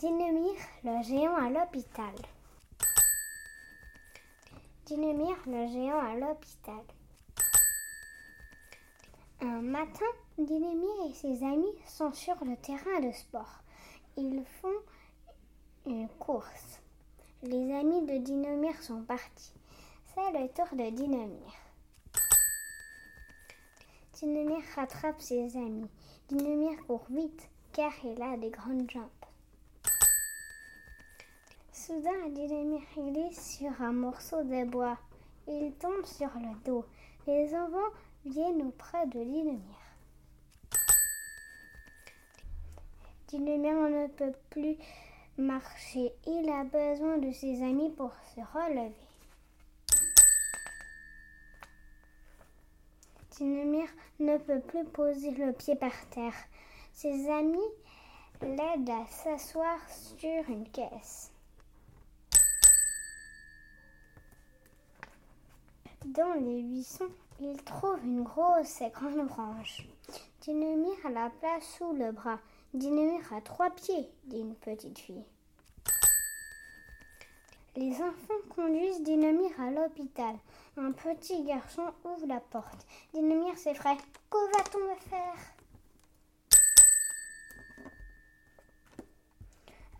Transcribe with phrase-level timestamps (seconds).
[0.00, 2.14] Dinemir, le géant à l'hôpital.
[4.86, 6.82] Dinemir, le géant à l'hôpital.
[9.42, 10.06] Un matin,
[10.38, 13.60] Dinemir et ses amis sont sur le terrain de sport.
[14.16, 14.80] Ils font
[15.84, 16.80] une course.
[17.42, 19.52] Les amis de Dinemir sont partis.
[20.14, 21.52] C'est le tour de Dinemir.
[24.14, 25.90] Dinemir rattrape ses amis.
[26.30, 29.10] Dinemir court vite car il a des grandes jambes.
[31.86, 34.98] Soudain, Dinemir glisse sur un morceau de bois.
[35.48, 36.84] Il tombe sur le dos.
[37.26, 37.94] Les enfants
[38.26, 39.80] viennent auprès de Dinemir.
[43.28, 44.76] Dinemir ne peut plus
[45.38, 46.12] marcher.
[46.26, 48.92] Il a besoin de ses amis pour se relever.
[53.30, 56.36] Dinemir ne peut plus poser le pied par terre.
[56.92, 57.58] Ses amis
[58.42, 61.32] l'aident à s'asseoir sur une caisse.
[66.06, 69.86] Dans les buissons, il trouve une grosse et grande branche.
[70.40, 72.38] Dinemir la place sous le bras.
[72.72, 75.24] Dinemir a trois pieds, dit une petite fille.
[77.76, 80.34] Les enfants conduisent Dinemir à l'hôpital.
[80.78, 82.86] Un petit garçon ouvre la porte.
[83.12, 83.98] Dinemir s'effraie.
[84.30, 85.36] Que va-t-on me faire?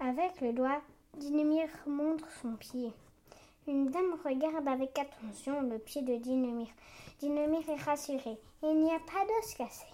[0.00, 0.80] Avec le doigt,
[1.18, 2.90] Dinemir montre son pied.
[3.66, 6.68] Une dame regarde avec attention le pied de Dinemir.
[7.18, 8.38] Dinemir est rassuré.
[8.62, 9.86] Il n'y a pas d'os cassé.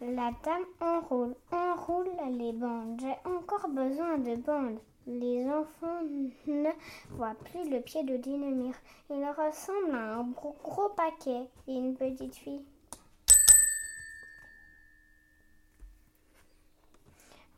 [0.00, 3.00] La dame enroule, enroule les bandes.
[3.00, 4.80] J'ai encore besoin de bandes.
[5.06, 6.02] Les enfants
[6.46, 6.70] ne
[7.10, 8.74] voient plus le pied de Dinemir.
[9.10, 12.64] Il ressemble à un gros, gros paquet, dit une petite fille.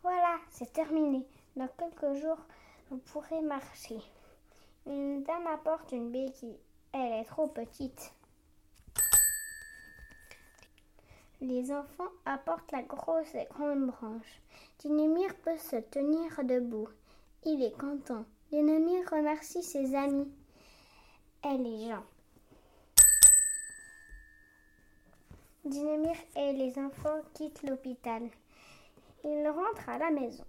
[0.02, 1.26] Voilà, c'est terminé.
[1.56, 2.40] Dans quelques jours,
[2.90, 4.00] vous pourrez marcher.
[4.86, 6.58] Une dame apporte une béquille.
[6.92, 8.12] Elle est trop petite.
[11.40, 14.42] Les enfants apportent la grosse et grande branche.
[14.80, 16.88] Dinemir peut se tenir debout.
[17.44, 18.24] Il est content.
[18.50, 20.32] Dinemir remercie ses amis
[21.44, 22.04] et les gens.
[25.64, 28.28] Dinemir et les enfants quittent l'hôpital.
[29.22, 30.44] Ils rentrent à la maison.